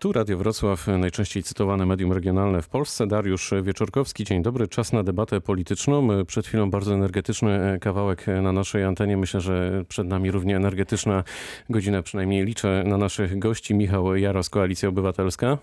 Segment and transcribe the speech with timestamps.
[0.00, 3.06] Tu Radio Wrocław, najczęściej cytowane medium regionalne w Polsce.
[3.06, 4.68] Dariusz Wieczorkowski, dzień dobry.
[4.68, 6.08] Czas na debatę polityczną.
[6.26, 9.16] Przed chwilą bardzo energetyczny kawałek na naszej antenie.
[9.16, 11.24] Myślę, że przed nami równie energetyczna
[11.70, 13.74] godzina, przynajmniej liczę na naszych gości.
[13.74, 15.58] Michał Jaros, Koalicja Obywatelska.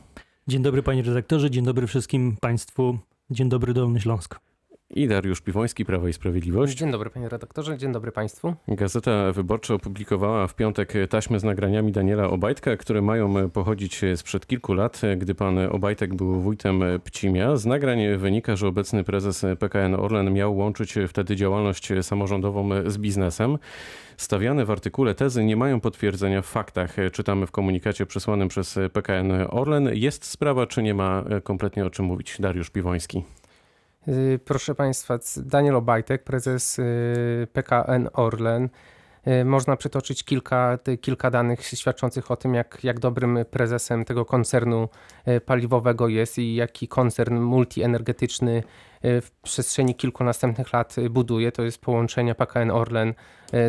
[0.47, 2.97] Dzień dobry panie redaktorze, dzień dobry wszystkim państwu.
[3.29, 4.39] Dzień dobry Dolny Śląsk.
[4.97, 6.77] I Dariusz Piwoński, Prawo i Sprawiedliwość.
[6.77, 8.53] Dzień dobry panie redaktorze, dzień dobry państwu.
[8.67, 14.73] Gazeta Wyborcza opublikowała w piątek taśmy z nagraniami Daniela Obajtka, które mają pochodzić sprzed kilku
[14.73, 17.57] lat, gdy pan Obajtek był wójtem Pcimia.
[17.57, 23.57] Z nagrań wynika, że obecny prezes PKN Orlen miał łączyć wtedy działalność samorządową z biznesem.
[24.17, 26.95] Stawiane w artykule tezy nie mają potwierdzenia w faktach.
[27.11, 29.89] Czytamy w komunikacie przesłanym przez PKN Orlen.
[29.93, 32.35] Jest sprawa, czy nie ma kompletnie o czym mówić?
[32.39, 33.23] Dariusz Piwoński.
[34.07, 38.69] Y, proszę Państwa, Daniel Obajtek, prezes y, PKN Orlen.
[39.27, 44.89] Y, można przytoczyć kilka, kilka danych świadczących o tym, jak, jak dobrym prezesem tego koncernu
[45.45, 48.63] paliwowego jest i jaki koncern multienergetyczny
[49.03, 51.51] w przestrzeni kilku następnych lat buduje.
[51.51, 53.13] To jest połączenie PKN Orlen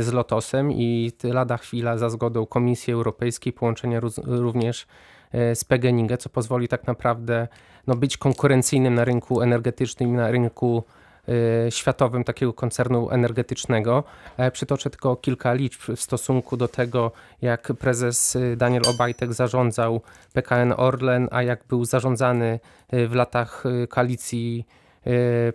[0.01, 4.87] z Lotosem i lada chwila za zgodą Komisji Europejskiej połączenie również
[5.33, 7.49] z PGNiG, co pozwoli tak naprawdę
[7.87, 10.85] no, być konkurencyjnym na rynku energetycznym na rynku
[11.29, 14.05] y, światowym takiego koncernu energetycznego.
[14.37, 20.01] E, przytoczę tylko kilka liczb w stosunku do tego, jak prezes Daniel Obajtek zarządzał
[20.33, 22.61] PKN Orlen, a jak był zarządzany
[22.93, 24.67] w latach koalicji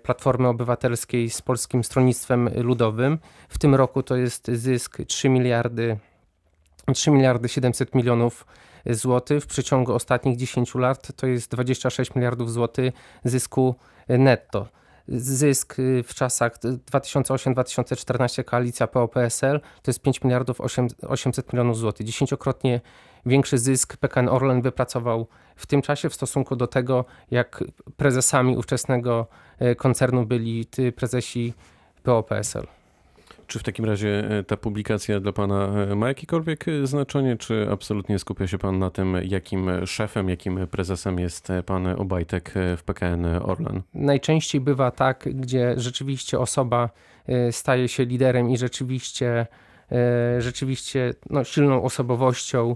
[0.04, 3.20] Platformy Obywatelskiej z Polskim Stronnictwem Ludowym.
[3.50, 5.98] W tym roku to jest zysk 3 miliardy
[6.94, 8.46] 3 miliardy 700 milionów
[8.86, 9.44] złotych.
[9.44, 12.94] W przeciągu ostatnich 10 lat to jest 26 miliardów złotych
[13.24, 13.76] zysku
[14.10, 14.68] netto.
[15.08, 16.60] Zysk y, w czasach
[16.92, 20.62] 2008-2014 koalicja PO-PSL to jest 5 miliardów
[21.08, 22.06] 800 milionów złotych.
[22.06, 22.82] Dziesięciokrotnie
[23.26, 27.64] większy zysk PKN Orlen wypracował w tym czasie w stosunku do tego, jak
[27.98, 29.28] prezesami ówczesnego
[29.62, 31.54] y, koncernu byli prezesi
[32.04, 32.81] PO-PSL.
[33.52, 37.68] Czy w takim razie e, ta publikacja dla Pana e, ma jakiekolwiek e, znaczenie, czy
[37.72, 43.26] absolutnie skupia się Pan na tym, jakim szefem, jakim prezesem jest Pan Obajtek w PKN
[43.26, 43.82] Orlen?
[43.94, 46.90] Najczęściej bywa tak, gdzie rzeczywiście osoba
[47.52, 49.48] staje się liderem i rzeczywiście,
[50.40, 52.76] rzeczywiście no, silną osobowością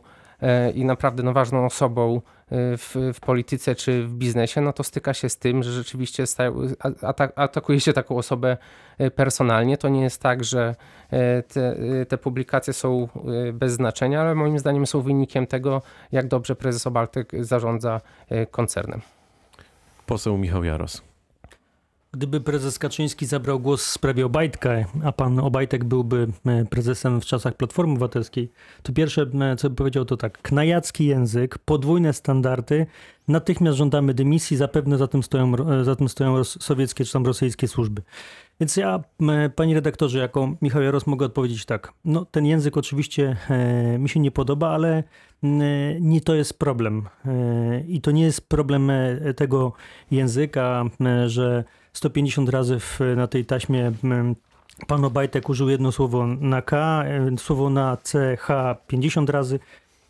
[0.74, 2.22] i naprawdę no, ważną osobą
[2.52, 6.24] w, w, polityce czy w biznesie, no to styka się z tym, że rzeczywiście
[7.36, 8.58] atakuje się taką osobę
[8.98, 9.78] e, personalnie.
[9.78, 10.76] To nie jest tak, że
[11.12, 13.08] e, te, e, te publikacje są
[13.54, 18.02] bez znaczenia, ale moim zdaniem są wynikiem tego, jak dobrze prezes Obaltek zarządza
[18.52, 19.02] koncernem.
[20.06, 21.02] Poseł Michał Jaros.
[22.16, 24.70] Gdyby prezes Kaczyński zabrał głos w sprawie Obajtka,
[25.04, 28.52] a pan Obajtek byłby e, prezesem w czasach Platformy Obywatelskiej,
[28.84, 32.86] to pierwsze, e, co by powiedział, to tak, knajacki język, podwójne standardy,
[33.28, 37.68] natychmiast żądamy dymisji, zapewne za tym stoją, e, za tym stoją sowieckie czy tam rosyjskie
[37.68, 38.02] służby.
[38.60, 39.04] Więc ja,
[39.56, 41.94] panie redaktorze, jako Michał Jaros mogę odpowiedzieć tak.
[42.06, 45.04] No, ten język oczywiście e, mi się nie podoba, ale
[46.02, 47.08] nie to jest problem.
[47.26, 48.92] E, I to nie jest problem
[49.36, 49.74] tego
[50.12, 50.84] języka,
[51.26, 53.92] że 150 razy w, na tej taśmie
[54.88, 57.04] pan Obajtek użył jedno słowo na K,
[57.38, 59.60] słowo na C, H 50 razy.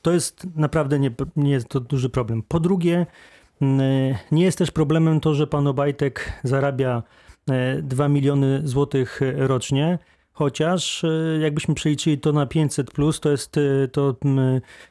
[0.05, 2.43] To jest naprawdę nie, nie jest to duży problem.
[2.47, 3.05] Po drugie,
[4.31, 7.03] nie jest też problemem to, że pan Obajtek zarabia
[7.83, 9.99] 2 e, miliony złotych rocznie,
[10.33, 13.55] chociaż e, jakbyśmy przeliczyli to na 500 plus, to jest
[13.91, 14.15] to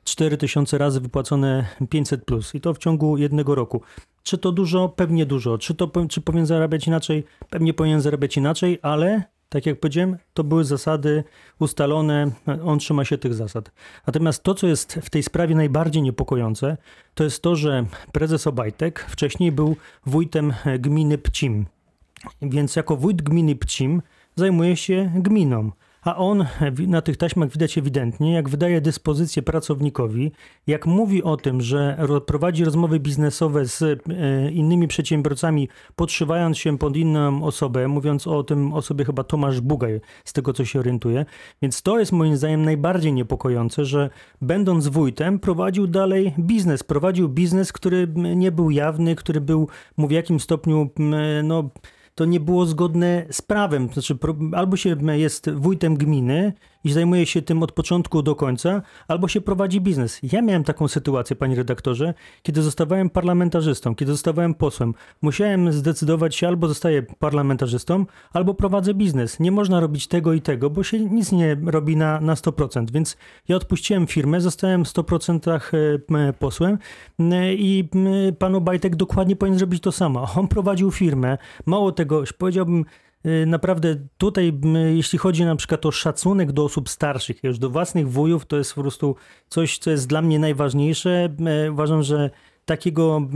[0.05, 3.81] 4000 razy wypłacone 500 plus i to w ciągu jednego roku.
[4.23, 4.89] Czy to dużo?
[4.89, 5.59] Pewnie dużo.
[5.59, 7.25] Czy, to, czy powinien zarabiać inaczej?
[7.51, 11.25] Pewnie powinien zarabiać inaczej, ale tak jak powiedziałem, to były zasady
[11.61, 12.31] ustalone,
[12.65, 13.71] on trzyma się tych zasad.
[14.07, 16.77] Natomiast to, co jest w tej sprawie najbardziej niepokojące,
[17.15, 21.67] to jest to, że prezes Obajtek wcześniej był wójtem gminy Pcim.
[22.43, 24.03] Więc jako wójt gminy Pcim
[24.37, 25.71] zajmuje się gminą
[26.05, 26.47] a on
[26.87, 30.33] na tych taśmach widać ewidentnie, jak wydaje dyspozycję pracownikowi,
[30.67, 33.97] jak mówi o tym, że prowadzi rozmowy biznesowe z e,
[34.51, 40.33] innymi przedsiębiorcami, podszywając się pod inną osobę, mówiąc o tym osobie chyba Tomasz Bugaj, z
[40.33, 41.27] tego co się orientuje.
[41.63, 44.11] Więc to jest moim zdaniem najbardziej niepokojące, że
[44.43, 46.83] będąc wójtem prowadził dalej biznes.
[46.83, 50.91] Prowadził biznes, który nie był jawny, który był mu w jakim stopniu
[51.45, 51.71] no,
[52.15, 53.89] to nie było zgodne z prawem.
[53.93, 54.19] Znaczy,
[54.53, 54.89] albo się
[55.19, 56.53] jest wójtem gminy
[56.85, 60.21] i zajmuje się tym od początku do końca, albo się prowadzi biznes.
[60.23, 64.95] Ja miałem taką sytuację, panie redaktorze, kiedy zostawałem parlamentarzystą, kiedy zostawałem posłem.
[65.23, 69.41] Musiałem zdecydować się albo zostaję parlamentarzystą, albo prowadzę biznes.
[69.41, 72.91] Nie można robić tego i tego, bo się nic nie robi na, na 100%.
[72.91, 73.17] Więc
[73.49, 75.61] ja odpuściłem firmę, zostałem w 100%
[76.29, 76.79] e, posłem
[77.51, 77.89] i
[78.39, 80.27] pan Obajtek dokładnie powinien zrobić to samo.
[80.37, 81.39] On prowadził firmę.
[81.67, 82.85] Mało tego, powiedziałbym,
[83.47, 84.53] naprawdę tutaj,
[84.95, 88.75] jeśli chodzi na przykład o szacunek do osób starszych, już do własnych wujów, to jest
[88.75, 89.17] po prostu
[89.49, 91.29] coś, co jest dla mnie najważniejsze.
[91.73, 92.31] Uważam, że
[92.65, 93.29] takiego,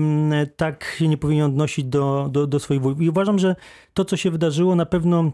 [0.56, 3.00] tak się nie powinien odnosić do, do, do swoich wujów.
[3.00, 3.56] I uważam, że
[3.94, 5.32] to, co się wydarzyło, na pewno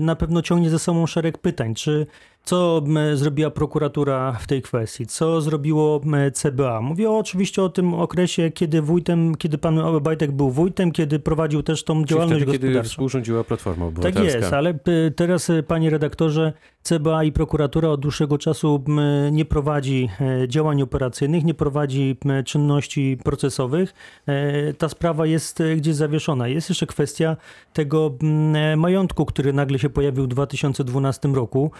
[0.00, 1.74] na pewno ciągnie ze sobą szereg pytań.
[1.74, 2.06] Czy
[2.48, 2.82] co
[3.14, 5.06] zrobiła prokuratura w tej kwestii?
[5.06, 6.00] Co zrobiło
[6.32, 6.80] CBA?
[6.80, 11.84] Mówię oczywiście o tym okresie, kiedy wójtem, kiedy pan Obajtek był wójtem, kiedy prowadził też
[11.84, 12.78] tą działalność wtedy, gospodarczą.
[12.78, 14.20] kiedy współrządziła Platforma Obywatelska.
[14.20, 14.78] Tak jest, ale
[15.16, 16.52] teraz, e, panie redaktorze,
[16.82, 18.84] CBA i prokuratura od dłuższego czasu
[19.32, 23.94] nie prowadzi e, działań operacyjnych, nie prowadzi czynności procesowych.
[24.26, 26.48] E, ta sprawa jest gdzieś zawieszona.
[26.48, 27.36] Jest jeszcze kwestia
[27.72, 28.14] tego
[28.76, 31.70] majątku, który nagle się pojawił w 2012 roku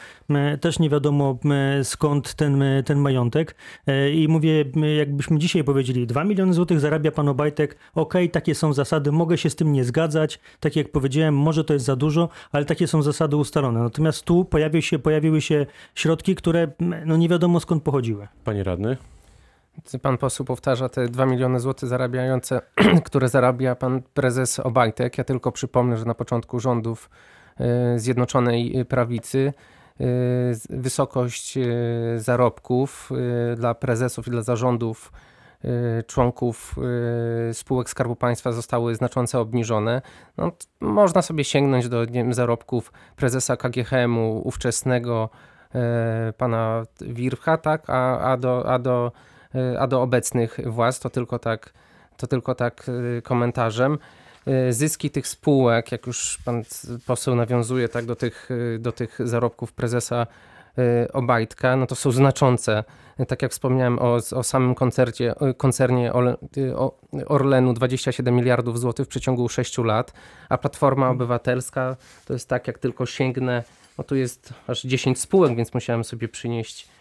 [0.58, 1.38] też nie wiadomo
[1.82, 3.54] skąd ten, ten majątek.
[3.86, 4.64] E, I mówię,
[4.98, 9.50] jakbyśmy dzisiaj powiedzieli, 2 miliony złotych zarabia pan Obajtek, ok, takie są zasady, mogę się
[9.50, 13.02] z tym nie zgadzać, tak jak powiedziałem, może to jest za dużo, ale takie są
[13.02, 13.82] zasady ustalone.
[13.82, 16.68] Natomiast tu pojawiły się, pojawiły się środki, które
[17.06, 18.28] no nie wiadomo skąd pochodziły.
[18.44, 18.96] Panie radny?
[20.02, 22.60] Pan poseł powtarza te 2 miliony złotych zarabiające,
[23.06, 25.18] które zarabia pan prezes Obajtek.
[25.18, 27.10] Ja tylko przypomnę, że na początku rządów
[27.60, 29.52] e, Zjednoczonej Prawicy
[30.70, 31.64] wysokość y,
[32.16, 33.10] zarobków
[33.52, 35.12] y, dla prezesów i dla zarządów
[36.06, 36.76] członków
[37.52, 40.02] spółek Skarbu Państwa zostały znacząco obniżone.
[40.36, 45.30] No, można sobie sięgnąć do wiem, zarobków prezesa KGHM-u ówczesnego
[46.36, 47.90] pana Wircha, tak?
[47.90, 49.12] a, a, do, a, do,
[49.78, 51.72] a do obecnych władz to tylko tak,
[52.16, 52.90] to tylko tak
[53.22, 53.98] komentarzem.
[54.48, 56.62] Y, zyski tych spółek, jak już pan
[57.06, 60.26] poseł nawiązuje tak do tych, y, do tych zarobków prezesa
[60.78, 62.84] y, Obajtka, no to są znaczące.
[63.28, 66.12] Tak jak wspomniałem o, o samym koncercie, koncernie
[67.26, 70.12] Orlenu 27 miliardów złotych w przeciągu 6 lat,
[70.48, 73.64] a Platforma Obywatelska to jest tak, jak tylko sięgnę,
[73.98, 76.97] no tu jest aż 10 spółek, więc musiałem sobie przynieść E,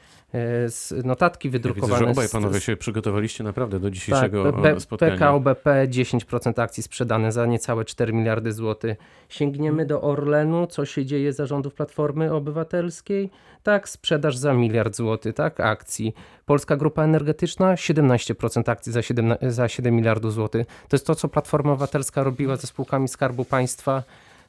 [1.04, 1.94] notatki wydrukowane.
[1.94, 5.12] Ja widzę, że obaj panowie się przygotowaliście naprawdę do dzisiejszego tak, spotkania.
[5.14, 8.98] PKO BP 10% akcji sprzedane za niecałe 4 miliardy złotych.
[9.30, 13.30] Sięgniemy do Orlenu, co się dzieje zarządów Platformy Obywatelskiej?
[13.64, 16.14] Tak, sprzedaż za miliard złotych, tak, akcji.
[16.46, 20.68] Polska Grupa Energetyczna 17% akcji za 7, za 7 miliardów złotych.
[20.68, 24.04] To jest to, co Platforma Obywatelska robiła ze spółkami Skarbu Państwa,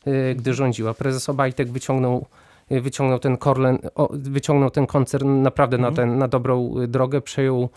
[0.06, 0.94] e, gdy rządziła.
[0.94, 2.26] Prezes Obajtek wyciągnął
[2.70, 3.78] wyciągnął ten, Korlen,
[4.10, 6.08] wyciągnął ten koncern naprawdę na, mhm.
[6.08, 7.68] ten, na dobrą drogę, przejął e,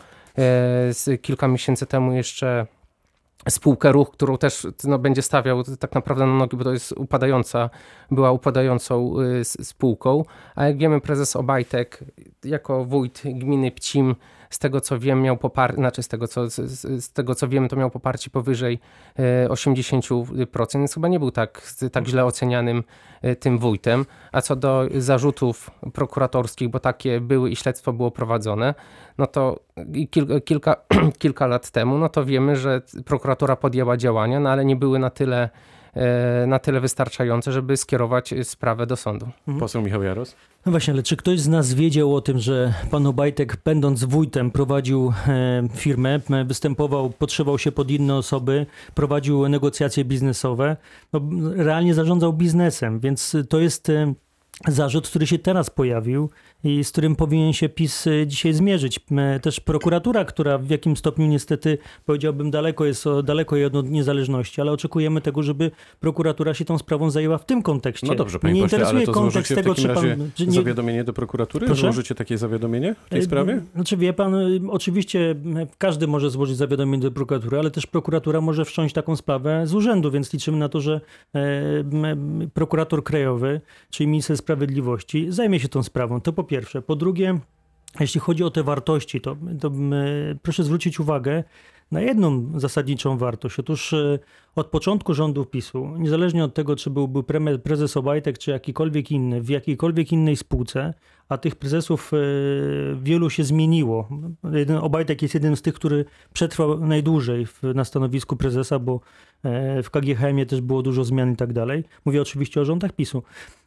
[0.93, 2.67] z kilka miesięcy temu jeszcze
[3.49, 7.69] spółkę ruch, którą też no, będzie stawiał tak naprawdę na nogi, bo to jest upadająca,
[8.11, 10.23] była upadającą y, spółką.
[10.55, 12.03] A jak wiemy, prezes Obajtek
[12.43, 14.15] jako wójt gminy Pcim
[14.51, 16.55] z tego co wiem, miał poparcie, znaczy z tego co, z,
[17.03, 18.79] z, tego co wiem, to miał poparcie powyżej
[19.47, 22.83] 80%, e, więc chyba nie był tak, tak źle ocenianym
[23.21, 24.05] e, tym wójtem.
[24.31, 28.73] A co do zarzutów prokuratorskich, bo takie były i śledztwo było prowadzone,
[29.17, 29.59] no to
[30.11, 30.75] kilka, kilka,
[31.19, 35.09] kilka lat temu, no to wiemy, że prokuratura podjęła działania, no ale nie były na
[35.09, 35.49] tyle
[36.47, 39.25] na tyle wystarczające, żeby skierować sprawę do sądu.
[39.25, 39.59] Mhm.
[39.59, 40.35] Poseł Michał Jaros?
[40.65, 44.51] No właśnie, ale czy ktoś z nas wiedział o tym, że pan Obajtek, będąc wójtem,
[44.51, 50.77] prowadził e, firmę, występował, podszywał się pod inne osoby, prowadził negocjacje biznesowe,
[51.13, 51.21] no,
[51.55, 54.13] realnie zarządzał biznesem, więc to jest e,
[54.67, 56.29] zarzut, który się teraz pojawił
[56.63, 58.99] i z którym powinien się PiS e, dzisiaj zmierzyć.
[59.41, 65.21] Też prokuratura, która w jakim stopniu niestety, powiedziałbym, daleko jest daleko od niezależności, ale oczekujemy
[65.21, 68.07] tego, żeby prokuratura się tą sprawą zajęła w tym kontekście.
[68.07, 70.31] No dobrze, panie nie pośle, interesuje ale to kontekst tego, czy pan...
[70.35, 70.51] Czy nie...
[70.51, 71.65] zawiadomienie do prokuratury?
[71.65, 71.81] Proszę?
[71.81, 73.61] Złożycie takie zawiadomienie w tej e, sprawie?
[73.75, 75.35] Znaczy wie pan, e, oczywiście
[75.77, 80.11] każdy może złożyć zawiadomienie do prokuratury, ale też prokuratura może wszcząć taką sprawę z urzędu,
[80.11, 81.01] więc liczymy na to, że
[82.53, 86.21] prokurator krajowy, czyli minister sprawiedliwości zajmie się tą sprawą.
[86.21, 86.81] To po pierwsze.
[86.81, 87.39] Po drugie,
[87.99, 89.71] jeśli chodzi o te wartości, to, to
[90.41, 91.43] proszę zwrócić uwagę
[91.91, 93.59] na jedną zasadniczą wartość.
[93.59, 94.19] Otóż e,
[94.55, 97.23] od początku rządów PiSu, niezależnie od tego, czy byłby
[97.63, 100.93] prezes Obajtek, czy jakikolwiek inny, w jakiejkolwiek innej spółce,
[101.29, 102.17] a tych prezesów e,
[102.95, 104.09] wielu się zmieniło.
[104.81, 108.99] Obajtek jest jednym z tych, który przetrwał najdłużej na stanowisku prezesa, bo
[109.43, 111.83] e, w KGHM-ie też było dużo zmian i tak dalej.
[112.05, 113.23] Mówię oczywiście o rządach PiSu.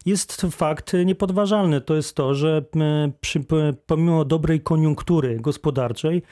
[0.07, 2.65] Jest fakt niepodważalny, to jest to, że
[3.21, 3.41] przy,
[3.87, 6.23] pomimo dobrej koniunktury gospodarczej,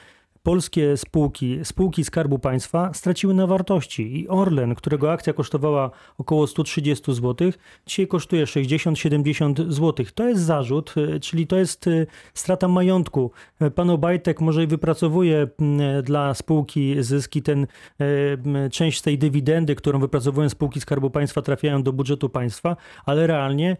[0.43, 7.13] polskie spółki, spółki Skarbu Państwa straciły na wartości i Orlen, którego akcja kosztowała około 130
[7.13, 7.51] zł,
[7.85, 10.05] dzisiaj kosztuje 60-70 zł.
[10.15, 13.31] To jest zarzut, y, czyli to jest y, strata majątku.
[13.75, 15.47] Pan Obajtek może i wypracowuje
[16.03, 17.67] dla spółki zyski, ten
[18.71, 23.77] część tej dywidendy, którą wypracowują spółki Skarbu Państwa trafiają do budżetu państwa, ale realnie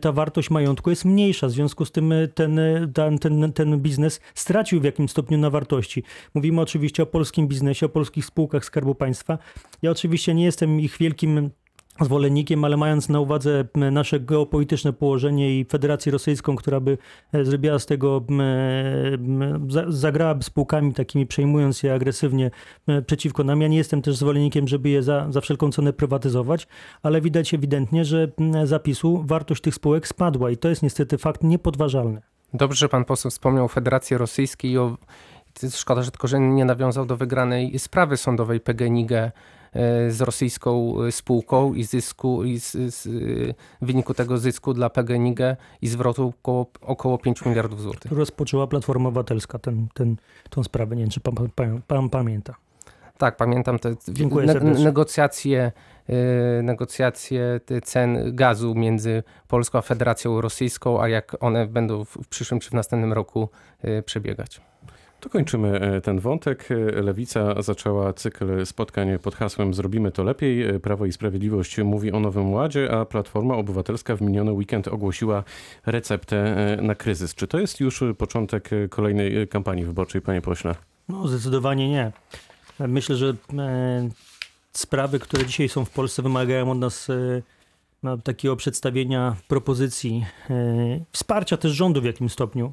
[0.00, 1.46] ta wartość majątku jest mniejsza.
[1.46, 2.60] W związku z tym ten,
[2.94, 6.02] ten, ten, ten biznes stracił w jakimś stopniu na wartości.
[6.34, 9.38] Mówimy oczywiście o polskim biznesie, o polskich spółkach Skarbu Państwa.
[9.82, 11.50] Ja oczywiście nie jestem ich wielkim
[12.00, 16.98] zwolennikiem, ale mając na uwadze nasze geopolityczne położenie i Federację Rosyjską, która by
[17.32, 18.24] e, zrobiła z tego,
[19.88, 22.50] zagrała spółkami takimi, przejmując je agresywnie
[23.06, 23.60] przeciwko nam.
[23.60, 26.66] Ja nie jestem też zwolennikiem, żeby je za, za wszelką cenę prywatyzować,
[27.02, 28.28] ale widać ewidentnie, że
[28.64, 32.22] zapisu wartość tych spółek spadła i to jest niestety fakt niepodważalny.
[32.54, 34.96] Dobrze, że pan poseł wspomniał o Federacji Rosyjskiej i o
[35.70, 39.32] Szkoda, że tylko, że nie nawiązał do wygranej sprawy sądowej PGNiG e,
[40.10, 43.08] z rosyjską e, spółką i zysku, i z, z,
[43.82, 45.38] w wyniku tego zysku dla PGNiG
[45.82, 48.12] i zwrotu około, około 5 miliardów złotych.
[48.12, 50.16] Rozpoczęła Platforma Obywatelska ten, ten,
[50.50, 52.54] tą sprawę, nie wiem czy pan, pan, pan pamięta.
[53.18, 53.94] Tak, pamiętam te
[54.46, 55.72] ne negocjacje,
[56.08, 62.60] e, negocjacje cen gazu między Polską a Federacją Rosyjską, a jak one będą w przyszłym
[62.60, 63.48] czy w następnym roku
[64.04, 64.60] przebiegać.
[65.20, 66.68] To kończymy e, ten wątek.
[66.70, 70.62] E, Lewica zaczęła cykl spotkań pod hasłem Zrobimy to lepiej.
[70.62, 75.44] E, Prawo i Sprawiedliwość mówi o Nowym Ładzie, a Platforma Obywatelska w miniony weekend ogłosiła
[75.86, 77.34] receptę na kryzys.
[77.34, 80.74] Czy to jest już początek kolejnej kampanii wyborczej, panie pośle?
[81.08, 82.12] No, zdecydowanie nie.
[82.80, 83.34] Myślę, że
[84.72, 87.08] sprawy, które dzisiaj są w Polsce, wymagają od nas
[88.24, 90.26] takiego przedstawienia propozycji,
[91.12, 92.72] wsparcia też rządu w jakimś stopniu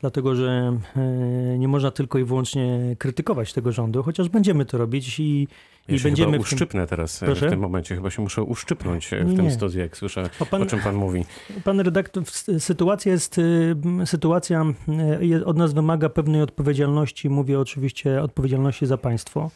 [0.00, 5.20] dlatego że e, nie można tylko i wyłącznie krytykować tego rządu, chociaż będziemy to robić
[5.20, 5.48] i,
[5.88, 6.32] ja i będziemy.
[6.32, 7.46] Chyba uszczypnę teraz e, Proszę?
[7.46, 10.46] w tym momencie, chyba się muszę uszczypnąć e, w nie, tym studiu, jak słyszę, o,
[10.46, 11.24] pan, o, czym pan mówi.
[11.64, 12.24] Pan redaktor,
[12.58, 13.40] sytuacja jest,
[14.04, 14.64] sytuacja
[15.44, 19.50] od nas wymaga pewnej odpowiedzialności, mówię oczywiście odpowiedzialności za państwo.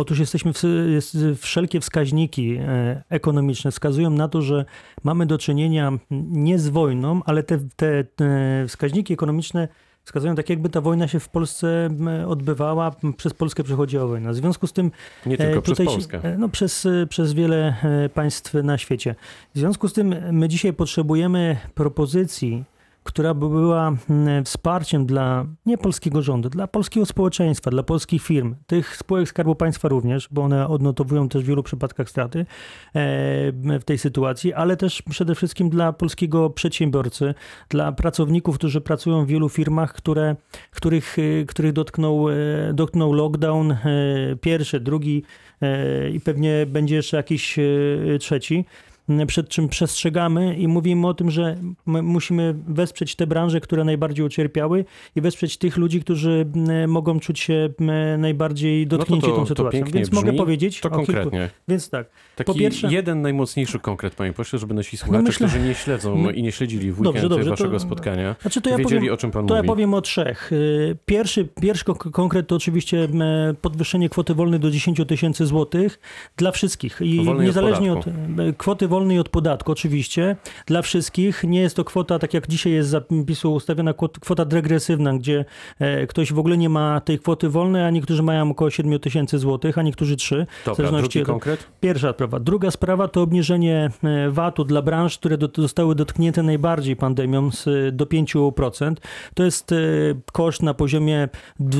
[0.00, 0.52] Otóż jesteśmy,
[0.92, 4.64] jest, wszelkie wskaźniki e, ekonomiczne wskazują na to, że
[5.04, 5.92] mamy do czynienia
[6.30, 9.68] nie z wojną, ale te, te, te wskaźniki ekonomiczne
[10.04, 11.90] wskazują tak, jakby ta wojna się w Polsce
[12.26, 14.32] odbywała, przez Polskę przechodziła wojna.
[14.32, 14.90] W związku z tym...
[15.26, 16.36] Nie tylko tutaj, przez Polskę.
[16.38, 17.74] No, przez, przez wiele
[18.14, 19.14] państw na świecie.
[19.54, 22.64] W związku z tym my dzisiaj potrzebujemy propozycji
[23.04, 28.54] która by była mm, wsparciem dla nie polskiego rządu, dla polskiego społeczeństwa, dla polskich firm,
[28.66, 32.46] tych spółek Skarbu Państwa również, bo one odnotowują też w wielu przypadkach straty e,
[33.80, 37.34] w tej sytuacji, ale też przede wszystkim dla polskiego przedsiębiorcy,
[37.68, 40.36] dla pracowników, którzy pracują w wielu firmach, które,
[40.70, 42.34] których, e, których dotknął, e,
[42.74, 43.76] dotknął lockdown
[44.40, 45.22] pierwszy, drugi
[46.12, 47.58] i pewnie będzie jeszcze jakiś
[48.20, 48.64] trzeci
[49.26, 54.84] przed czym przestrzegamy i mówimy o tym, że musimy wesprzeć te branże, które najbardziej ucierpiały
[55.16, 56.46] i wesprzeć tych ludzi, którzy
[56.88, 57.68] mogą czuć się
[58.18, 59.84] najbardziej dotknięci no to, to, tą sytuacją.
[59.92, 61.30] Więc brzmi, mogę powiedzieć to konkretnie.
[61.30, 61.54] Kilku.
[61.68, 62.06] Więc tak.
[62.36, 65.74] Taki po pierwsze, jeden najmniejszy konkret, panie pośle, żeby nasi słuchacze, no myślę, którzy nie
[65.74, 69.00] śledzą my, i nie śledzili w weekend dobrze, waszego to, spotkania, znaczy to ja wiedzieli
[69.00, 69.66] powiem, o czym pan to mówi.
[69.66, 70.52] ja powiem o trzech.
[70.52, 73.08] Y, pierwszy, pierwszy konkret to oczywiście
[73.60, 76.00] podwyższenie kwoty wolnej do 10 tysięcy złotych
[76.36, 77.00] dla wszystkich.
[77.00, 81.44] I wolnej niezależnie od, od kwoty wolnej wolnej od podatku, oczywiście, dla wszystkich.
[81.44, 85.44] Nie jest to kwota, tak jak dzisiaj jest zapisu ustawiona, kwota degresywna, gdzie
[85.78, 89.38] e, ktoś w ogóle nie ma tej kwoty wolnej, a niektórzy mają około 7 tysięcy
[89.38, 90.46] złotych, a niektórzy 3.
[90.66, 91.66] Dobra, drugi konkret?
[91.80, 92.40] Pierwsza sprawa.
[92.40, 98.04] Druga sprawa to obniżenie e, VAT-u dla branż, które zostały dotknięte najbardziej pandemią z, do
[98.06, 98.94] 5%.
[99.34, 99.76] To jest e,
[100.32, 101.28] koszt na poziomie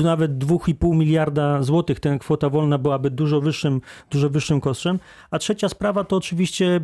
[0.03, 1.99] nawet 2,5 miliarda złotych.
[1.99, 4.99] Ten kwota wolna byłaby dużo wyższym, dużo wyższym kosztem.
[5.31, 6.79] A trzecia sprawa to oczywiście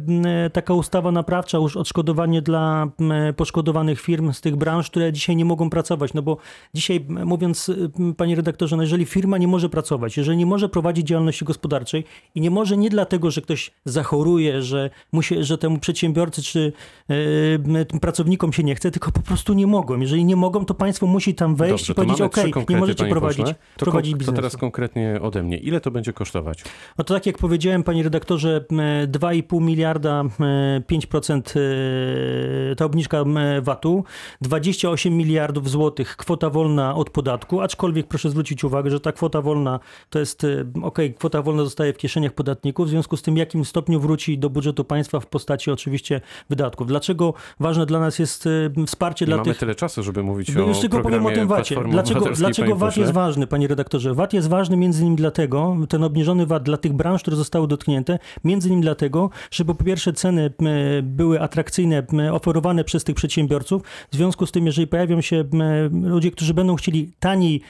[0.53, 2.87] taka ustawa naprawcza, już odszkodowanie dla
[3.35, 6.13] poszkodowanych firm z tych branż, które dzisiaj nie mogą pracować.
[6.13, 6.37] No bo
[6.73, 7.71] dzisiaj, mówiąc,
[8.17, 12.03] panie redaktorze, no jeżeli firma nie może pracować, jeżeli nie może prowadzić działalności gospodarczej
[12.35, 16.73] i nie może nie dlatego, że ktoś zachoruje, że, musi, że temu przedsiębiorcy czy
[17.87, 19.99] tym pracownikom się nie chce, tylko po prostu nie mogą.
[19.99, 23.39] Jeżeli nie mogą, to państwo musi tam wejść Dobrze, i powiedzieć, ok, nie możecie prowadzić,
[23.39, 23.55] pośle.
[23.77, 24.35] to prowadzić To biznesu.
[24.35, 25.57] teraz konkretnie ode mnie.
[25.57, 26.63] Ile to będzie kosztować?
[26.97, 28.65] No to tak jak powiedziałem, panie redaktorze,
[29.07, 31.59] 2,5 miliarda, 5%
[32.71, 33.23] e, ta obniżka
[33.61, 34.03] VAT-u,
[34.41, 39.79] 28 miliardów złotych kwota wolna od podatku, aczkolwiek proszę zwrócić uwagę, że ta kwota wolna
[40.09, 43.65] to jest, e, ok, kwota wolna zostaje w kieszeniach podatników, w związku z tym jakim
[43.65, 46.87] stopniu wróci do budżetu państwa w postaci oczywiście wydatków.
[46.87, 49.57] Dlaczego ważne dla nas jest e, wsparcie Nie dla mamy tych...
[49.57, 51.83] tyle czasu, żeby mówić No o już tylko powiem o tym VAT-ie.
[51.91, 54.13] Dlaczego, dlaczego VAT jest ważny, panie redaktorze?
[54.13, 58.19] VAT jest ważny między innymi dlatego, ten obniżony VAT dla tych branż, które zostały dotknięte,
[58.43, 60.53] między innymi dlatego, żeby po pierwsze ceny
[61.03, 63.81] były atrakcyjne, oferowane przez tych przedsiębiorców.
[64.11, 65.43] W związku z tym, jeżeli pojawią się
[66.03, 67.61] ludzie, którzy będą chcieli taniej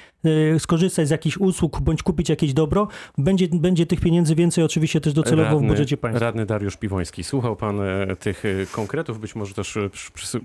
[0.53, 5.01] e, skorzystać z jakichś usług bądź kupić jakieś dobro, będzie, będzie tych pieniędzy więcej oczywiście
[5.01, 6.25] też docelowo radny, w budżecie państwa.
[6.25, 9.77] Radny Dariusz Piwoński, słuchał pan e, tych e, konkretów, być może też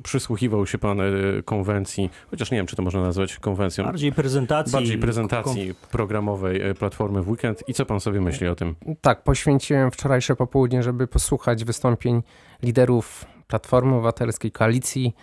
[0.02, 0.98] przysłuchiwał się pan
[1.44, 3.84] konwencji, chociaż nie wiem, czy to można nazwać konwencją.
[3.84, 4.72] Bardziej prezentacji.
[4.72, 7.68] Bardziej prezentacji programowej Platformy w weekend.
[7.68, 8.74] I co pan sobie myśli o tym?
[9.00, 12.22] Tak, poświęciłem wczorajsze popołudnie, żeby posłuchać wystąpień
[12.62, 15.14] liderów Platformy Obywatelskiej, Koalicji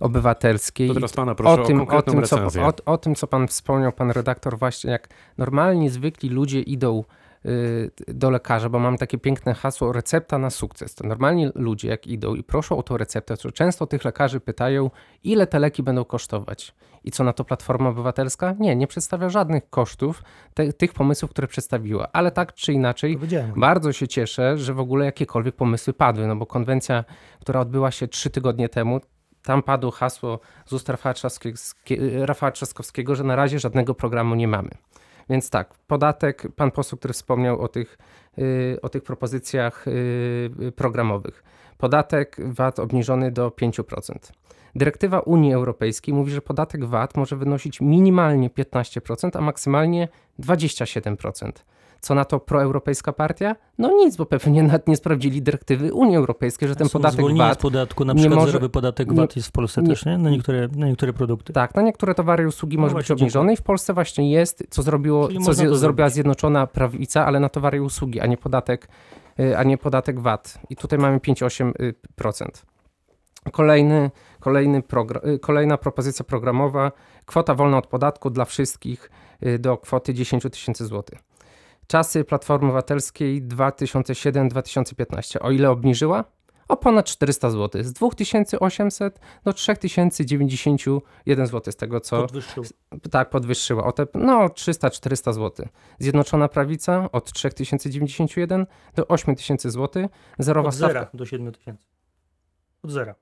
[0.00, 0.88] Obywatelskiej.
[0.88, 3.48] To teraz pana proszę o, tym, o, o, tym, co, o, o tym, co pan
[3.48, 7.04] wspomniał, pan redaktor, właśnie jak normalni, zwykli ludzie idą
[8.08, 10.94] do lekarza, bo mam takie piękne hasło recepta na sukces.
[10.94, 14.90] To normalni ludzie jak idą i proszą o tą receptę, to często tych lekarzy pytają,
[15.24, 16.74] ile te leki będą kosztować.
[17.04, 18.54] I co na to Platforma Obywatelska?
[18.58, 20.22] Nie, nie przedstawia żadnych kosztów
[20.54, 22.08] te, tych pomysłów, które przedstawiła.
[22.12, 23.18] Ale tak czy inaczej,
[23.56, 27.04] bardzo się cieszę, że w ogóle jakiekolwiek pomysły padły, no bo konwencja,
[27.40, 29.00] która odbyła się trzy tygodnie temu,
[29.42, 34.48] tam padło hasło z ust Rafała Trzaskowskiego, Rafała Trzaskowskiego, że na razie żadnego programu nie
[34.48, 34.70] mamy.
[35.30, 37.98] Więc tak, podatek, pan poseł, który wspomniał o tych,
[38.36, 39.84] yy, o tych propozycjach
[40.60, 41.44] yy, programowych.
[41.78, 44.32] Podatek VAT obniżony do 5%.
[44.74, 50.08] Dyrektywa Unii Europejskiej mówi, że podatek VAT może wynosić minimalnie 15%, a maksymalnie
[50.40, 51.52] 27%.
[52.00, 53.56] Co na to proeuropejska partia?
[53.78, 57.58] No nic, bo pewnie nawet nie sprawdzili dyrektywy Unii Europejskiej, że ten podatek VAT...
[57.58, 60.18] z podatku, na przykład może, zerowy podatek VAT jest w Polsce nie, też, nie?
[60.18, 61.52] Na niektóre, na niektóre produkty.
[61.52, 64.64] Tak, na niektóre towary i usługi no może być obniżony i w Polsce właśnie jest,
[64.70, 68.88] co, zrobiło, co z, zrobiła Zjednoczona Prawica, ale na towary i usługi, a nie podatek,
[69.40, 70.58] y, a nie podatek VAT.
[70.70, 72.48] I tutaj mamy 5,8%.
[73.52, 74.82] Kolejny, kolejny
[75.34, 76.92] y, kolejna propozycja programowa,
[77.26, 79.10] kwota wolna od podatku dla wszystkich
[79.46, 81.27] y, do kwoty 10 tysięcy złotych.
[81.88, 85.38] Czasy Platformy Obywatelskiej 2007-2015.
[85.40, 86.24] O ile obniżyła?
[86.68, 87.84] O ponad 400 zł.
[87.84, 92.22] Z 2800 do 3091 zł z tego co...
[92.22, 92.64] Podwyższył.
[93.10, 93.84] Tak, podwyższyła.
[93.84, 95.66] O te, no 300-400 zł.
[95.98, 100.08] Zjednoczona Prawica od 3091 do 8000 zł.
[100.38, 101.10] Zerowa od stawka...
[101.14, 101.84] do 7000.
[102.82, 103.14] Od zera.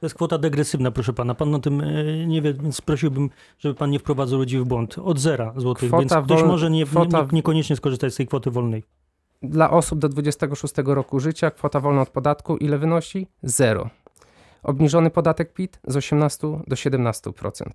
[0.00, 1.34] To jest kwota degresywna, proszę pana.
[1.34, 4.98] Pan o tym e, nie wie, więc prosiłbym, żeby pan nie wprowadzał ludzi w błąd.
[4.98, 6.48] Od zera złotych, kwota więc ktoś wol...
[6.48, 7.20] może nie, kwota...
[7.20, 8.82] nie, niekoniecznie skorzystać z tej kwoty wolnej.
[9.42, 13.26] Dla osób do 26 roku życia kwota wolna od podatku ile wynosi?
[13.42, 13.90] Zero.
[14.62, 17.66] Obniżony podatek PIT z 18 do 17%.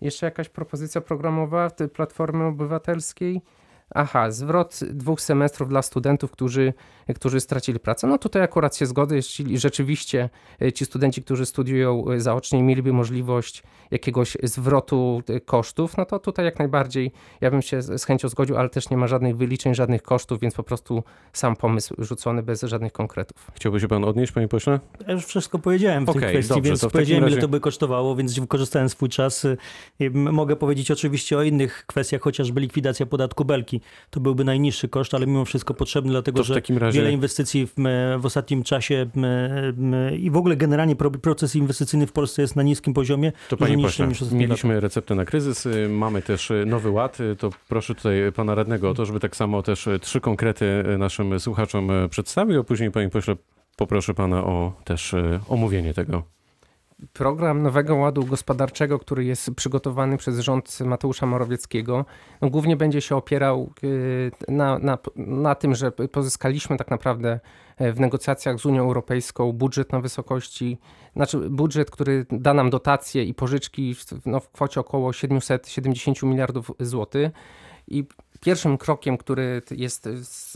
[0.00, 3.42] Jeszcze jakaś propozycja programowa tej Platformy Obywatelskiej?
[3.90, 6.72] Aha, zwrot dwóch semestrów dla studentów, którzy,
[7.14, 8.06] którzy stracili pracę.
[8.06, 10.30] No tutaj akurat się zgodzę, jeśli rzeczywiście
[10.62, 16.18] e, ci studenci, którzy studiują e, zaocznie, mieliby możliwość jakiegoś zwrotu e, kosztów, no to
[16.18, 19.74] tutaj jak najbardziej ja bym się z chęcią zgodził, ale też nie ma żadnych wyliczeń,
[19.74, 23.50] żadnych kosztów, więc po prostu sam pomysł rzucony bez żadnych konkretów.
[23.54, 24.80] Chciałby się pan odnieść, panie pośle?
[25.06, 27.34] Ja już wszystko powiedziałem w okay, tej kwestii, dobrze, więc powiedziałem, razie...
[27.34, 29.46] ile to by kosztowało, więc wykorzystałem swój czas.
[30.12, 33.73] Mogę powiedzieć oczywiście o innych kwestiach, chociażby likwidacja podatku belki
[34.10, 36.98] to byłby najniższy koszt, ale mimo wszystko potrzebny, dlatego że razie...
[36.98, 37.74] wiele inwestycji w,
[38.18, 39.06] w, ostatnim czasie
[40.18, 43.32] i w ogóle generalnie proces inwestycyjny w Polsce jest na niskim poziomie.
[43.48, 47.50] To panie pośle, mieliśmy receptę na kryzys, y, mamy też y, nowy ład, y, to
[47.68, 50.64] proszę tutaj pana radnego o to, żeby tak samo też trzy konkrety
[50.98, 53.36] naszym słuchaczom przedstawił, a później panie pośle
[53.76, 55.14] poproszę pana o też
[55.48, 56.33] omówienie tego
[57.12, 62.04] program Nowego Ładu Gospodarczego, który jest przygotowany przez rząd Mateusza Morawieckiego,
[62.40, 67.40] no głównie będzie się opierał y, na, na, na tym, że pozyskaliśmy tak naprawdę
[67.76, 70.78] e, w negocjacjach z Unią Europejską budżet na wysokości,
[71.16, 76.70] znaczy budżet, który da nam dotacje i pożyczki w, no, w kwocie około 770 miliardów
[76.80, 77.30] złotych.
[77.88, 78.04] I
[78.40, 80.08] pierwszym krokiem, który jest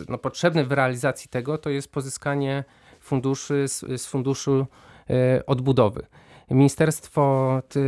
[0.09, 2.65] no, potrzebny w realizacji tego, to jest pozyskanie
[3.01, 4.67] funduszy z, z funduszu
[5.11, 6.07] e, odbudowy.
[6.51, 7.81] Ministerstwo ty,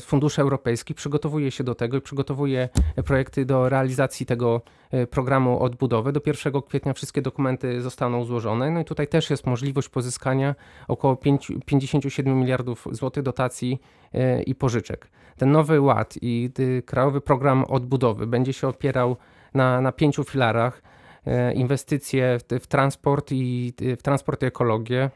[0.00, 2.68] Funduszy Europejskich przygotowuje się do tego i przygotowuje
[3.04, 6.12] projekty do realizacji tego e, programu odbudowy.
[6.12, 8.70] Do 1 kwietnia wszystkie dokumenty zostaną złożone.
[8.70, 10.54] No i tutaj też jest możliwość pozyskania
[10.88, 13.80] około 5, 57 miliardów złotych dotacji
[14.14, 15.10] e, i pożyczek.
[15.36, 16.50] Ten nowy ład i
[16.86, 19.16] krajowy program odbudowy będzie się opierał
[19.54, 20.82] na, na pięciu filarach.
[21.26, 25.10] E, Inwestycje w, w transport i w transport i ekologię,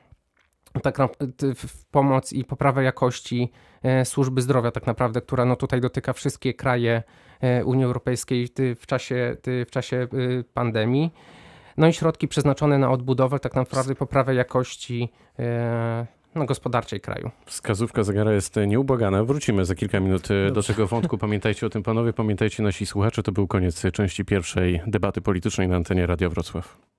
[0.80, 1.08] tak na,
[1.54, 6.54] w- pomoc i poprawę jakości e, służby zdrowia, tak naprawdę, która no tutaj dotyka wszystkie
[6.54, 7.02] kraje
[7.40, 11.12] e, Unii Europejskiej w czasie, w czasie y, pandemii.
[11.76, 15.08] No i środki przeznaczone na odbudowę, tak naprawdę poprawę jakości
[15.38, 17.30] e, no, gospodarczej kraju.
[17.46, 19.24] Wskazówka zegara jest nieubłagana.
[19.24, 20.72] Wrócimy za kilka minut e, do Dobrze.
[20.74, 21.18] tego wątku.
[21.18, 23.22] Pamiętajcie o tym, panowie, pamiętajcie nasi słuchacze.
[23.22, 26.91] To był koniec części pierwszej debaty politycznej na antenie Radia Wrocław.